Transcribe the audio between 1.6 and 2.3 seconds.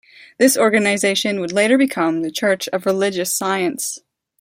become